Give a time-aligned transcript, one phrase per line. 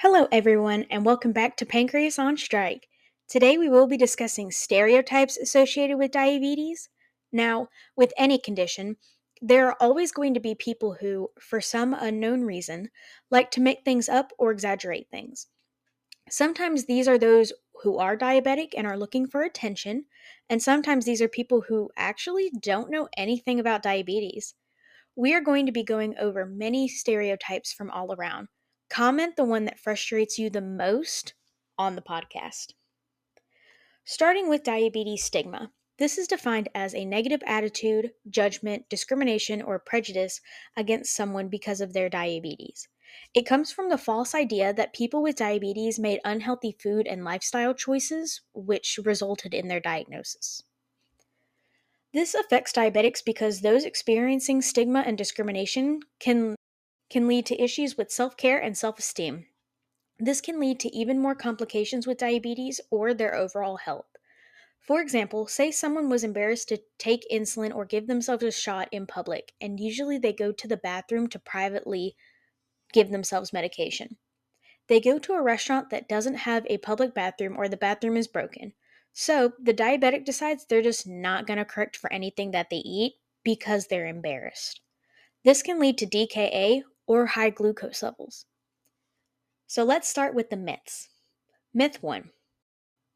[0.00, 2.86] Hello, everyone, and welcome back to Pancreas on Strike.
[3.30, 6.90] Today we will be discussing stereotypes associated with diabetes.
[7.32, 8.96] Now, with any condition,
[9.40, 12.90] there are always going to be people who, for some unknown reason,
[13.30, 15.46] like to make things up or exaggerate things.
[16.28, 20.04] Sometimes these are those who are diabetic and are looking for attention,
[20.50, 24.52] and sometimes these are people who actually don't know anything about diabetes.
[25.16, 28.48] We are going to be going over many stereotypes from all around.
[28.88, 31.34] Comment the one that frustrates you the most
[31.78, 32.74] on the podcast.
[34.04, 35.72] Starting with diabetes stigma.
[35.98, 40.40] This is defined as a negative attitude, judgment, discrimination, or prejudice
[40.76, 42.88] against someone because of their diabetes.
[43.34, 47.74] It comes from the false idea that people with diabetes made unhealthy food and lifestyle
[47.74, 50.62] choices, which resulted in their diagnosis.
[52.12, 56.56] This affects diabetics because those experiencing stigma and discrimination can
[57.08, 59.46] can lead to issues with self care and self esteem.
[60.18, 64.16] This can lead to even more complications with diabetes or their overall health.
[64.80, 69.06] For example, say someone was embarrassed to take insulin or give themselves a shot in
[69.06, 72.16] public, and usually they go to the bathroom to privately
[72.92, 74.16] give themselves medication.
[74.86, 78.28] They go to a restaurant that doesn't have a public bathroom or the bathroom is
[78.28, 78.74] broken.
[79.12, 83.14] So the diabetic decides they're just not going to correct for anything that they eat
[83.42, 84.80] because they're embarrassed.
[85.44, 88.46] This can lead to DKA or high glucose levels.
[89.66, 91.08] So let's start with the myths.
[91.74, 92.30] Myth 1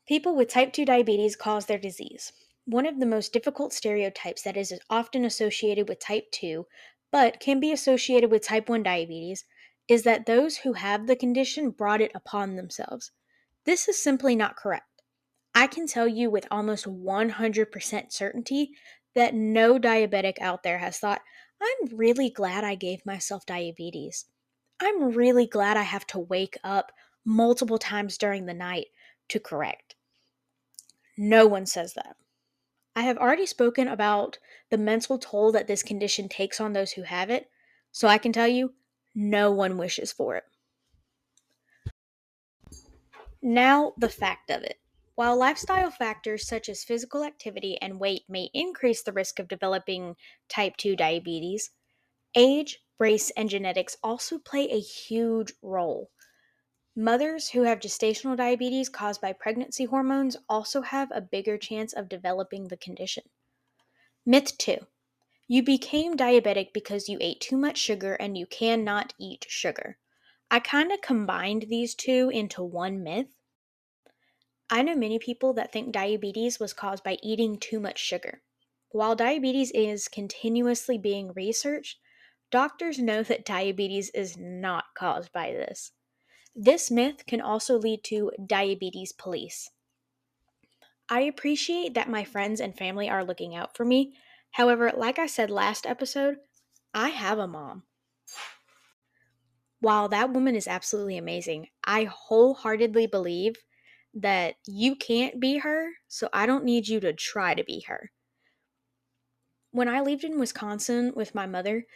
[0.07, 2.33] People with type 2 diabetes cause their disease.
[2.65, 6.67] One of the most difficult stereotypes that is often associated with type 2,
[7.11, 9.45] but can be associated with type 1 diabetes,
[9.89, 13.13] is that those who have the condition brought it upon themselves.
[13.65, 15.03] This is simply not correct.
[15.55, 18.71] I can tell you with almost 100% certainty
[19.15, 21.23] that no diabetic out there has thought,
[21.61, 24.27] I'm really glad I gave myself diabetes.
[24.81, 26.93] I'm really glad I have to wake up
[27.25, 28.87] multiple times during the night
[29.29, 29.95] to correct.
[31.17, 32.17] No one says that.
[32.97, 34.39] I have already spoken about
[34.71, 37.51] the mental toll that this condition takes on those who have it,
[37.93, 38.75] so I can tell you
[39.15, 40.45] no one wishes for it.
[43.43, 44.79] Now, the fact of it.
[45.21, 50.17] While lifestyle factors such as physical activity and weight may increase the risk of developing
[50.49, 51.73] type 2 diabetes,
[52.35, 56.11] age, race, and genetics also play a huge role.
[56.97, 62.09] Mothers who have gestational diabetes caused by pregnancy hormones also have a bigger chance of
[62.09, 63.25] developing the condition.
[64.25, 64.87] Myth 2
[65.47, 69.99] You became diabetic because you ate too much sugar and you cannot eat sugar.
[70.51, 73.37] I kind of combined these two into one myth
[74.71, 78.43] I know many people that think diabetes was caused by eating too much sugar.
[78.91, 82.01] While diabetes is continuously being researched,
[82.51, 85.93] doctors know that diabetes is not caused by this.
[86.55, 89.71] This myth can also lead to diabetes police.
[91.11, 94.17] I appreciate that my friends and family are looking out for me.
[94.53, 96.39] However, like I said last episode,
[96.95, 97.85] I have a mom.
[99.81, 103.57] While that woman is absolutely amazing, I wholeheartedly believe
[104.15, 108.11] that you can't be her, so I don't need you to try to be her.
[109.73, 111.87] When I lived in Wisconsin with my mother,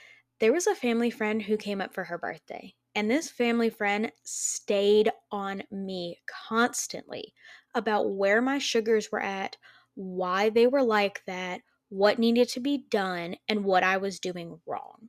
[0.40, 2.74] there was a family friend who came up for her birthday.
[2.94, 7.34] And this family friend stayed on me constantly
[7.74, 9.56] about where my sugars were at,
[9.94, 14.60] why they were like that, what needed to be done, and what I was doing
[14.66, 15.08] wrong.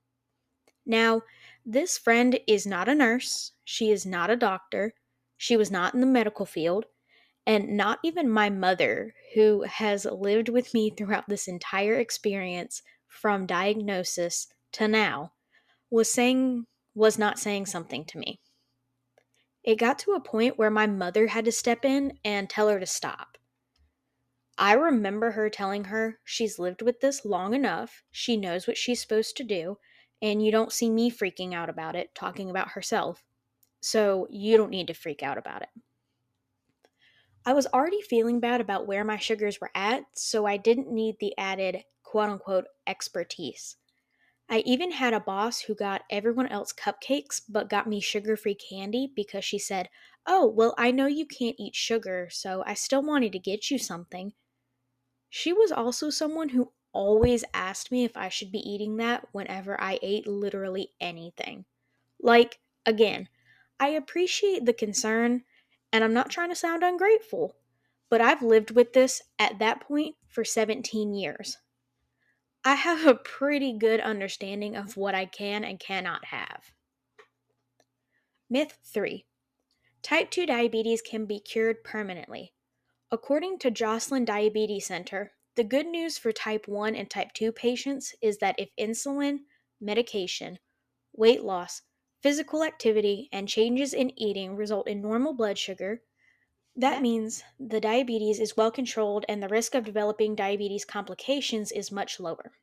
[0.86, 1.22] Now,
[1.66, 4.94] this friend is not a nurse, she is not a doctor,
[5.38, 6.86] she was not in the medical field,
[7.46, 13.46] and not even my mother, who has lived with me throughout this entire experience from
[13.46, 15.32] diagnosis to now,
[15.90, 18.40] was saying was not saying something to me.
[19.64, 22.80] It got to a point where my mother had to step in and tell her
[22.80, 23.38] to stop.
[24.58, 29.02] I remember her telling her she's lived with this long enough, she knows what she's
[29.02, 29.78] supposed to do,
[30.22, 33.24] and you don't see me freaking out about it, talking about herself.
[33.82, 35.70] So you don't need to freak out about it.
[37.46, 41.20] I was already feeling bad about where my sugars were at, so I didn't need
[41.20, 43.78] the added quote unquote expertise.
[44.50, 48.56] I even had a boss who got everyone else cupcakes but got me sugar free
[48.56, 49.90] candy because she said,
[50.26, 53.80] Oh, well, I know you can't eat sugar, so I still wanted to get you
[53.80, 54.34] something.
[55.30, 59.80] She was also someone who always asked me if I should be eating that whenever
[59.80, 61.66] I ate literally anything.
[62.20, 63.30] Like, again,
[63.80, 65.46] I appreciate the concern
[65.96, 67.56] and I'm not trying to sound ungrateful,
[68.10, 71.58] but I've lived with this at that point for 17 years.
[72.66, 76.74] I have a pretty good understanding of what I can and cannot have.
[78.50, 79.26] Myth 3
[80.02, 82.52] Type 2 diabetes can be cured permanently.
[83.10, 88.14] According to Joslin Diabetes Center, the good news for type 1 and type 2 patients
[88.22, 89.38] is that if insulin,
[89.80, 90.60] medication,
[91.14, 91.84] weight loss,
[92.26, 96.02] physical activity, and changes in eating result in normal blood sugar,
[96.76, 101.92] that means the diabetes is well controlled and the risk of developing diabetes complications is
[101.92, 102.54] much lower.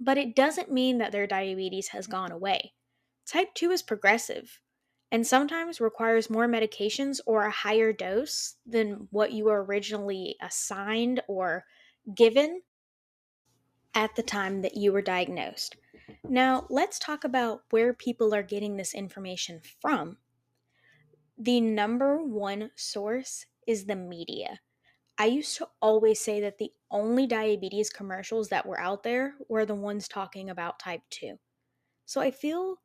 [0.00, 2.74] But it doesn't mean that their diabetes has gone away.
[3.26, 4.60] Type 2 is progressive
[5.10, 11.20] and sometimes requires more medications or a higher dose than what you were originally assigned
[11.26, 11.64] or
[12.14, 12.62] given
[13.92, 15.74] at the time that you were diagnosed.
[16.34, 20.16] Now, let's talk about where people are getting this information from.
[21.38, 24.58] The number one source is the media.
[25.16, 29.64] I used to always say that the only diabetes commercials that were out there were
[29.64, 31.38] the ones talking about type 2.
[32.04, 32.78] So I feel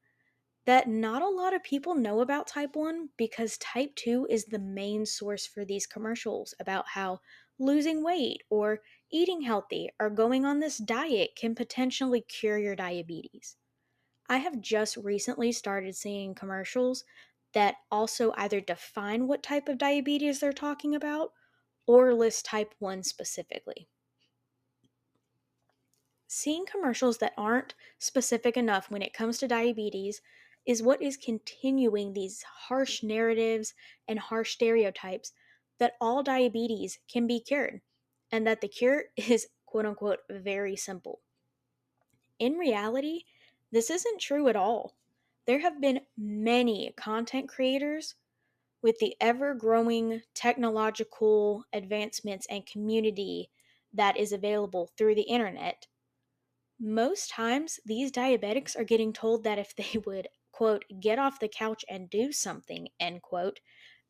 [0.67, 4.59] that not a lot of people know about type 1 because type 2 is the
[4.59, 7.19] main source for these commercials about how
[7.59, 13.57] losing weight or eating healthy or going on this diet can potentially cure your diabetes.
[14.29, 17.03] I have just recently started seeing commercials
[17.53, 21.33] that also either define what type of diabetes they're talking about
[21.87, 23.87] or list type 1 specifically.
[26.27, 30.21] Seeing commercials that aren't specific enough when it comes to diabetes
[30.67, 33.73] is what is continuing these harsh narratives
[34.07, 35.31] and harsh stereotypes
[35.79, 37.81] that all diabetes can be cured
[38.31, 41.21] and that the cure is quote unquote very simple.
[42.39, 43.23] In reality,
[43.71, 44.95] this isn't true at all.
[45.45, 48.15] There have been many content creators
[48.81, 53.49] with the ever growing technological advancements and community
[53.93, 55.87] that is available through the internet.
[56.79, 61.47] Most times, these diabetics are getting told that if they would quote, get off the
[61.47, 63.59] couch and do something, end quote,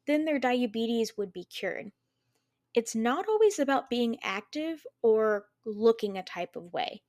[0.10, 1.92] then their diabetes would be cured.
[2.74, 7.04] It's not always about being active or looking a type of way.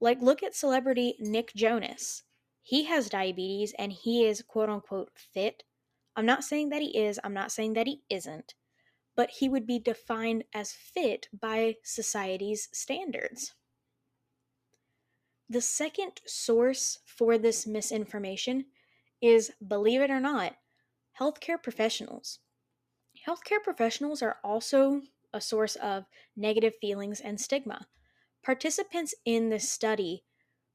[0.00, 2.24] Like, look at celebrity Nick Jonas.
[2.62, 5.62] He has diabetes and he is quote unquote fit.
[6.16, 8.54] I'm not saying that he is, I'm not saying that he isn't,
[9.16, 13.54] but he would be defined as fit by society's standards.
[15.48, 18.66] The second source for this misinformation
[19.20, 20.54] is, believe it or not,
[21.18, 22.38] healthcare professionals.
[23.26, 26.04] Healthcare professionals are also a source of
[26.36, 27.86] negative feelings and stigma.
[28.44, 30.24] Participants in this study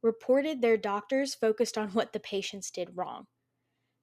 [0.01, 3.27] reported their doctors focused on what the patients did wrong.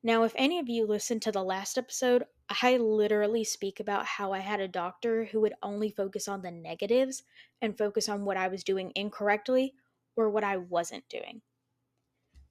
[0.02, 2.24] Now, if any of you listened to the last episode,
[2.62, 6.50] I literally speak about how I had a doctor who would only focus on the
[6.50, 7.22] negatives
[7.62, 9.72] and focus on what I was doing incorrectly
[10.14, 11.40] or what I wasn't doing.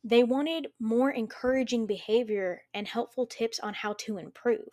[0.03, 4.67] They wanted more encouraging behavior and helpful tips on how to improve.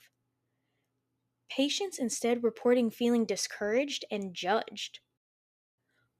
[1.48, 5.00] Patients instead reporting feeling discouraged and judged.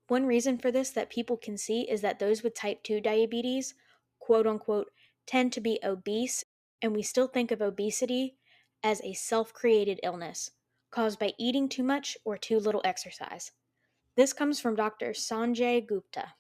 [0.09, 3.75] One reason for this that people can see is that those with type 2 diabetes,
[4.19, 4.91] quote unquote,
[5.27, 6.45] tend to be obese,
[6.83, 8.37] and we still think of obesity
[8.83, 10.51] as a self created illness
[10.91, 13.53] caused by eating too much or too little exercise.
[14.17, 15.11] This comes from Dr.
[15.11, 16.35] Sanjay Gupta.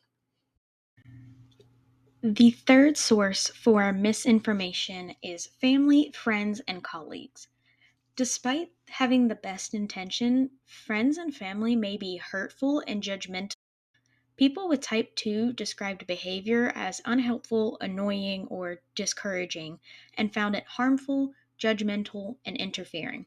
[2.22, 7.49] The third source for misinformation is family, friends, and colleagues.
[8.14, 13.54] Despite having the best intention, friends and family may be hurtful and judgmental.
[14.37, 19.80] People with type 2 described behavior as unhelpful, annoying, or discouraging,
[20.12, 23.25] and found it harmful, judgmental, and interfering.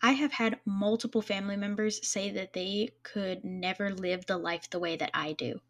[0.00, 4.78] I have had multiple family members say that they could never live the life the
[4.78, 5.60] way that I do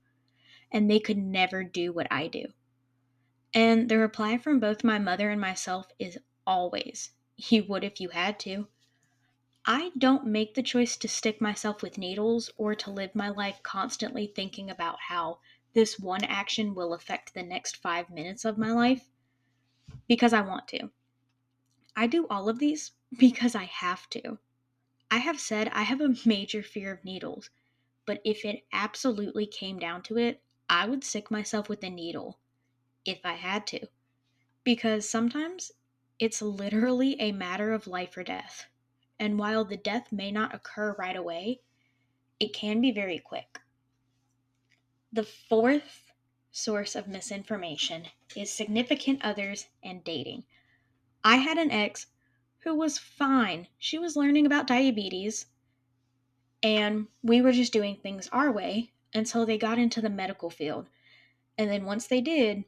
[0.73, 2.47] and they could never do what I do.
[3.55, 8.11] And the reply from both my mother and myself is always, You would if you
[8.11, 8.69] had to.
[9.65, 13.63] I don't make the choice to stick myself with needles or to live my life
[13.63, 15.41] constantly thinking about how
[15.73, 19.09] this one action will affect the next five minutes of my life
[20.09, 20.91] because I want to.
[21.97, 24.39] I do all of these because I have to.
[25.11, 27.51] I have said I have a major fear of needles,
[28.05, 32.39] but if it absolutely came down to it, I would stick myself with a needle
[33.05, 33.87] if I had to.
[34.65, 35.73] Because sometimes
[36.19, 38.67] it's literally a matter of life or death.
[39.19, 41.61] And while the death may not occur right away,
[42.41, 43.61] it can be very quick.
[45.13, 46.13] The fourth
[46.51, 50.45] source of misinformation is significant others and dating.
[51.23, 52.07] I had an ex
[52.59, 53.69] who was fine.
[53.79, 55.47] She was learning about diabetes,
[56.63, 60.87] and we were just doing things our way until they got into the medical field.
[61.59, 62.65] And then once they did,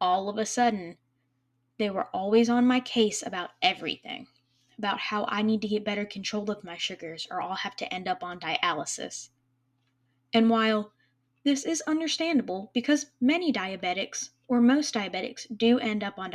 [0.00, 0.98] all of a sudden,
[1.78, 4.28] They were always on my case about everything,
[4.78, 7.92] about how I need to get better control of my sugars or I'll have to
[7.92, 9.30] end up on dialysis.
[10.32, 10.92] And while
[11.44, 16.32] this is understandable because many diabetics, or most diabetics, do end up on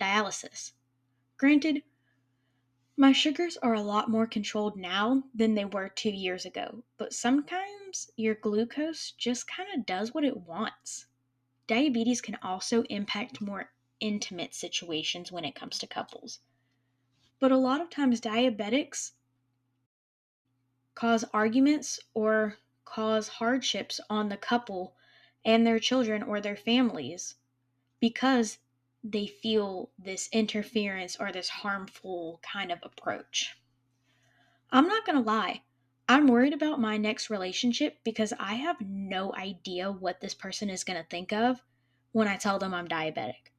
[0.00, 0.72] dialysis.
[1.36, 1.82] Granted,
[2.96, 7.12] my sugars are a lot more controlled now than they were two years ago, but
[7.12, 11.06] sometimes your glucose just kind of does what it wants.
[11.66, 16.40] Diabetes can also impact more intimate situations when it comes to couples.
[17.40, 19.12] But a lot of times, diabetics
[20.94, 24.94] cause arguments or cause hardships on the couple
[25.44, 27.34] and their children or their families
[27.98, 28.58] because
[29.04, 33.54] they feel this interference or this harmful kind of approach.
[34.72, 35.62] I'm not going to lie,
[36.08, 40.84] I'm worried about my next relationship because I have no idea what this person is
[40.84, 41.62] going to think of
[42.12, 43.52] when I tell them I'm diabetic.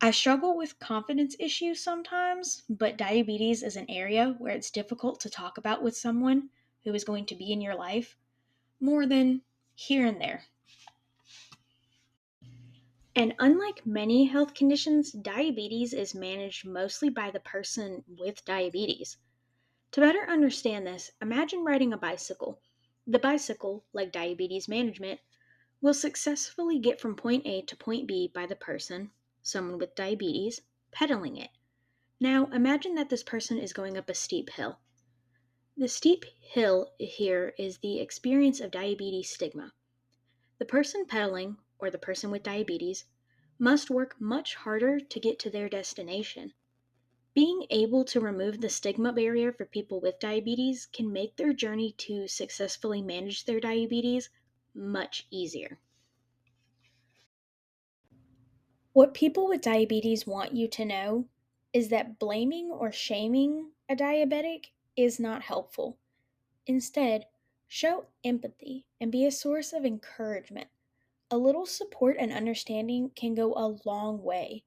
[0.00, 5.30] I struggle with confidence issues sometimes, but diabetes is an area where it's difficult to
[5.30, 6.50] talk about with someone
[6.84, 8.16] who is going to be in your life
[8.80, 9.42] more than
[9.74, 10.44] here and there.
[13.18, 19.16] And unlike many health conditions, diabetes is managed mostly by the person with diabetes.
[19.90, 22.60] To better understand this, imagine riding a bicycle.
[23.08, 25.18] The bicycle, like diabetes management,
[25.80, 29.10] will successfully get from point A to point B by the person,
[29.42, 30.60] someone with diabetes,
[30.92, 31.50] pedaling it.
[32.20, 34.78] Now imagine that this person is going up a steep hill.
[35.76, 39.72] The steep hill here is the experience of diabetes stigma.
[40.60, 43.04] The person pedaling or the person with diabetes,
[43.58, 46.52] must work much harder to get to their destination.
[47.34, 51.92] Being able to remove the stigma barrier for people with diabetes can make their journey
[51.98, 54.30] to successfully manage their diabetes
[54.74, 55.78] much easier.
[58.92, 61.28] What people with diabetes want you to know
[61.72, 64.66] is that blaming or shaming a diabetic
[64.96, 65.98] is not helpful.
[66.66, 67.26] Instead,
[67.68, 70.68] show empathy and be a source of encouragement.
[71.30, 74.64] A little support and understanding can go a long way.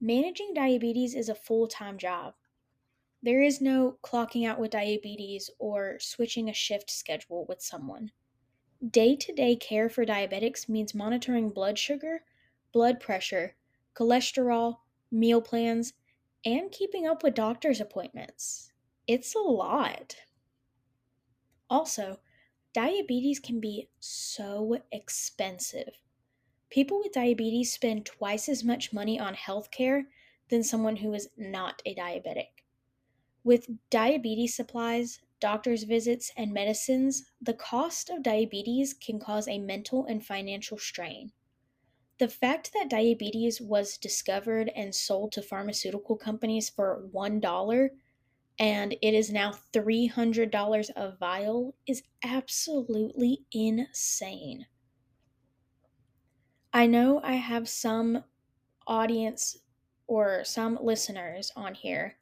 [0.00, 2.34] Managing diabetes is a full time job.
[3.22, 8.10] There is no clocking out with diabetes or switching a shift schedule with someone.
[8.84, 12.24] Day to day care for diabetics means monitoring blood sugar,
[12.72, 13.54] blood pressure,
[13.94, 14.78] cholesterol,
[15.12, 15.92] meal plans,
[16.44, 18.72] and keeping up with doctor's appointments.
[19.06, 20.16] It's a lot.
[21.70, 22.18] Also,
[22.74, 25.98] Diabetes can be so expensive.
[26.70, 30.04] People with diabetes spend twice as much money on healthcare
[30.48, 32.64] than someone who is not a diabetic.
[33.44, 40.06] With diabetes supplies, doctor's visits, and medicines, the cost of diabetes can cause a mental
[40.06, 41.32] and financial strain.
[42.18, 47.90] The fact that diabetes was discovered and sold to pharmaceutical companies for $1
[48.58, 54.66] and it is now $300 a vial is absolutely insane.
[56.72, 58.24] I know I have some
[58.86, 59.58] audience
[60.06, 62.16] or some listeners on here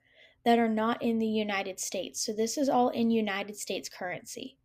[0.44, 4.56] that are not in the United States, so this is all in United States currency.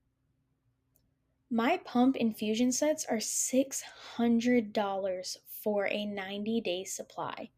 [1.52, 7.50] My pump infusion sets are $600 for a 90 day supply.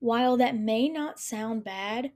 [0.00, 2.10] While that may not sound bad,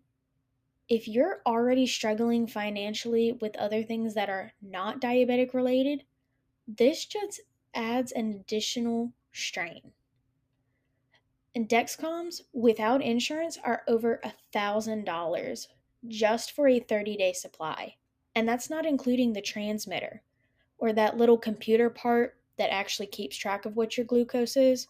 [0.88, 6.04] if you're already struggling financially with other things that are not diabetic related,
[6.66, 7.40] this just
[7.75, 9.92] adds an additional strain.
[11.54, 15.68] And Dexcoms without insurance are over a thousand dollars
[16.07, 17.97] just for a 30 day supply.
[18.35, 20.23] And that's not including the transmitter
[20.78, 24.88] or that little computer part that actually keeps track of what your glucose is.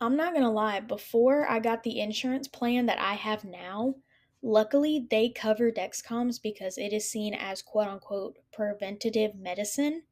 [0.00, 3.96] I'm not going to lie, before I got the insurance plan that I have now,
[4.42, 10.02] luckily they cover Dexcoms because it is seen as quote unquote preventative medicine.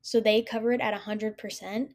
[0.00, 1.94] So they cover it at 100%.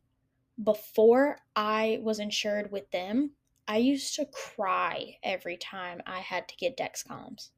[0.63, 3.31] Before I was insured with them,
[3.67, 7.49] I used to cry every time I had to get Dexcoms.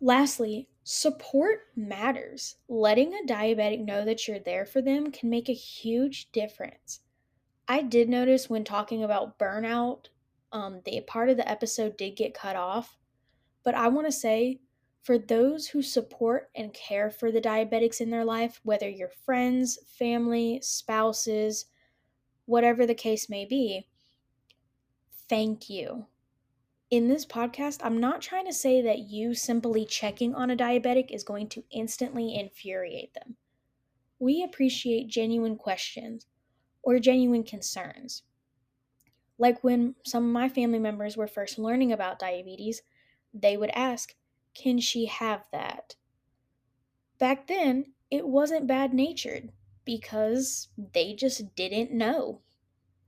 [0.00, 2.56] Lastly, support matters.
[2.68, 7.00] Letting a diabetic know that you're there for them can make a huge difference.
[7.70, 10.06] I did notice when talking about burnout,
[10.52, 12.96] um, the part of the episode did get cut off.
[13.62, 14.60] But I want to say,
[15.02, 19.78] for those who support and care for the diabetics in their life, whether you're friends,
[19.98, 21.66] family, spouses,
[22.46, 23.86] whatever the case may be,
[25.28, 26.06] thank you.
[26.90, 31.10] In this podcast, I'm not trying to say that you simply checking on a diabetic
[31.10, 33.36] is going to instantly infuriate them.
[34.18, 36.24] We appreciate genuine questions
[36.88, 38.22] or genuine concerns.
[39.36, 42.80] Like when some of my family members were first learning about diabetes,
[43.34, 44.14] they would ask,
[44.54, 45.96] Can she have that?
[47.18, 49.52] Back then, it wasn't bad natured
[49.84, 52.40] because they just didn't know.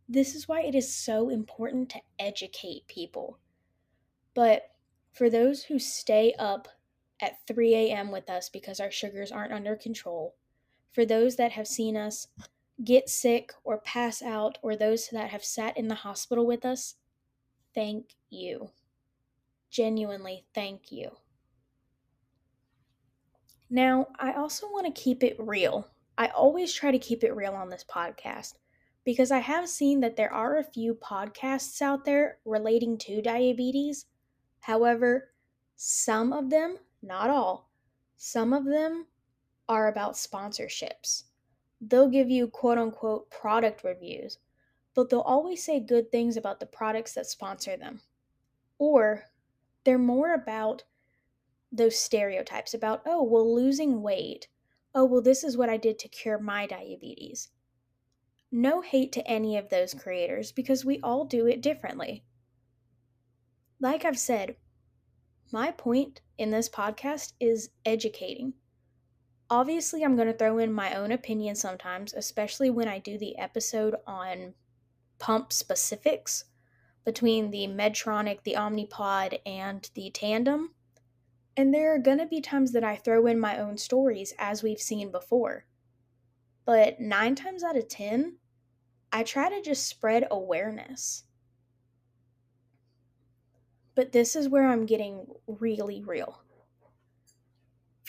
[0.07, 3.39] This is why it is so important to educate people.
[4.35, 4.73] But
[5.11, 6.69] for those who stay up
[7.19, 8.11] at 3 a.m.
[8.11, 10.35] with us because our sugars aren't under control,
[10.93, 12.27] for those that have seen us
[12.85, 16.97] get sick or pass out, or those that have sat in the hospital with us,
[17.75, 18.71] thank you.
[19.71, 21.11] Genuinely, thank you.
[23.69, 25.89] Now, I also want to keep it real.
[26.19, 28.55] I always try to keep it real on this podcast
[29.05, 34.07] because I have seen that there are a few podcasts out there relating to diabetes.
[34.61, 35.31] However,
[35.77, 37.71] some of them, not all,
[38.17, 39.07] some of them
[39.69, 41.25] are about sponsorships.
[41.81, 44.39] They'll give you quote unquote product reviews,
[44.95, 48.01] but they'll always say good things about the products that sponsor them.
[48.79, 49.25] Or
[49.85, 50.85] they're more about
[51.73, 54.49] those stereotypes about, oh, well, losing weight.
[54.95, 57.49] Oh, well, this is what I did to cure my diabetes.
[58.51, 62.25] No hate to any of those creators because we all do it differently.
[63.79, 64.57] Like I've said,
[65.53, 68.55] my point in this podcast is educating.
[69.51, 73.37] Obviously, I'm going to throw in my own opinion sometimes, especially when I do the
[73.37, 74.55] episode on
[75.19, 76.45] pump specifics
[77.05, 80.71] between the Medtronic, the Omnipod, and the Tandem.
[81.57, 84.63] And there are going to be times that I throw in my own stories, as
[84.63, 85.65] we've seen before.
[86.65, 88.37] But nine times out of 10,
[89.13, 91.25] I try to just spread awareness.
[93.97, 96.41] But this is where I'm getting really real.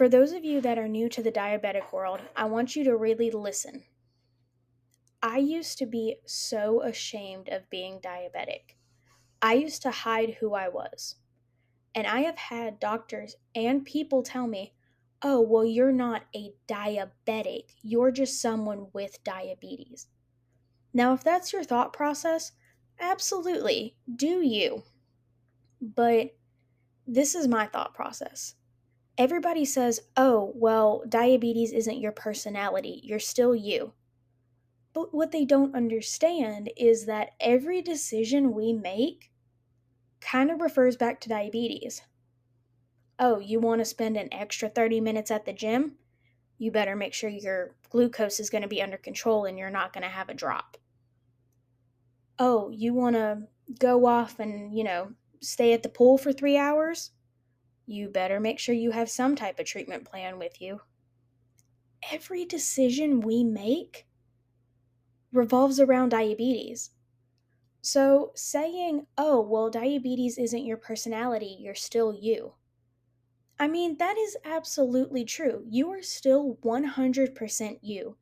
[0.01, 2.97] For those of you that are new to the diabetic world, I want you to
[2.97, 3.83] really listen.
[5.21, 8.77] I used to be so ashamed of being diabetic.
[9.43, 11.17] I used to hide who I was.
[11.93, 14.73] And I have had doctors and people tell me,
[15.21, 20.07] oh, well, you're not a diabetic, you're just someone with diabetes.
[20.95, 22.53] Now, if that's your thought process,
[22.99, 24.81] absolutely, do you.
[25.79, 26.31] But
[27.05, 28.55] this is my thought process.
[29.21, 33.93] Everybody says, oh, well, diabetes isn't your personality, you're still you.
[34.93, 39.31] But what they don't understand is that every decision we make
[40.19, 42.01] kind of refers back to diabetes.
[43.19, 45.97] Oh, you want to spend an extra 30 minutes at the gym?
[46.57, 49.93] You better make sure your glucose is going to be under control and you're not
[49.93, 50.77] going to have a drop
[52.41, 53.43] oh, you want to
[53.79, 57.11] go off and, you know, stay at the pool for three hours?
[57.91, 60.79] You better make sure you have some type of treatment plan with you.
[62.09, 64.07] Every decision we make
[65.33, 66.91] revolves around diabetes.
[67.81, 72.53] So, saying, oh, well, diabetes isn't your personality, you're still you.
[73.59, 75.65] I mean, that is absolutely true.
[75.67, 78.15] You are still 100% you.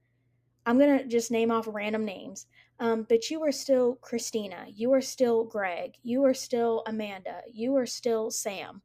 [0.65, 2.47] I'm going to just name off random names.
[2.79, 4.65] Um, but you are still Christina.
[4.67, 5.93] You are still Greg.
[6.01, 7.41] You are still Amanda.
[7.51, 8.81] You are still Sam.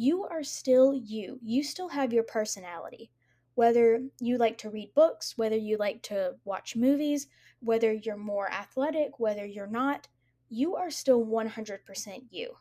[0.00, 1.38] You are still you.
[1.42, 3.10] You still have your personality.
[3.54, 7.26] Whether you like to read books, whether you like to watch movies,
[7.58, 10.08] whether you're more athletic, whether you're not,
[10.48, 12.56] you are still 100% you.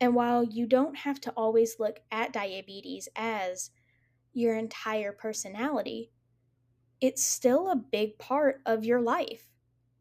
[0.00, 3.70] And while you don't have to always look at diabetes as
[4.32, 6.12] your entire personality,
[6.98, 9.50] it's still a big part of your life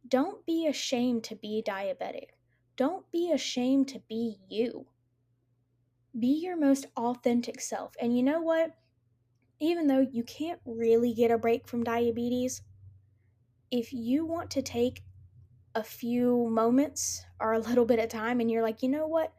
[0.07, 2.29] don't be ashamed to be diabetic.
[2.75, 4.85] Don't be ashamed to be you.
[6.17, 7.95] Be your most authentic self.
[7.99, 8.71] And you know what?
[9.59, 12.61] Even though you can't really get a break from diabetes,
[13.71, 15.03] if you want to take
[15.75, 19.33] a few moments or a little bit of time and you're like, you know what?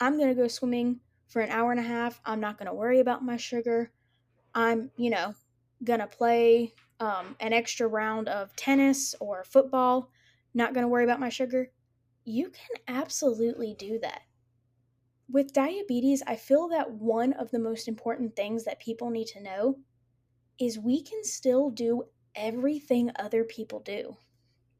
[0.00, 2.20] I'm going to go swimming for an hour and a half.
[2.24, 3.90] I'm not going to worry about my sugar.
[4.54, 5.34] I'm, you know,
[5.82, 10.10] going to play um, an extra round of tennis or football,
[10.54, 11.70] not going to worry about my sugar,
[12.24, 14.22] you can absolutely do that.
[15.32, 19.42] With diabetes, I feel that one of the most important things that people need to
[19.42, 19.78] know
[20.60, 24.18] is we can still do everything other people do.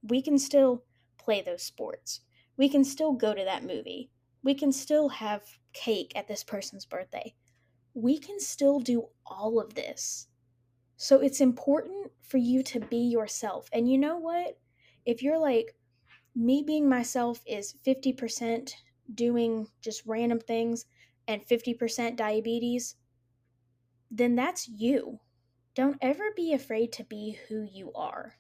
[0.03, 0.85] We can still
[1.17, 2.21] play those sports.
[2.59, 4.11] We can still go to that movie.
[4.45, 7.35] We can still have cake at this person's birthday.
[7.95, 10.27] We can still do all of this.
[10.99, 13.71] So it's important for you to be yourself.
[13.73, 14.59] And you know what?
[15.07, 15.75] If you're like,
[16.37, 18.75] me being myself is 50%
[19.15, 20.87] doing just random things
[21.29, 22.97] and 50% diabetes,
[24.11, 25.21] then that's you.
[25.75, 28.35] Don't ever be afraid to be who you are.